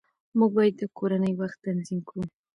موږ 0.37 0.51
باید 0.57 0.75
د 0.79 0.83
کورنۍ 0.97 1.33
وخت 1.41 1.57
تنظیم 1.65 1.99
کړو 2.09 2.23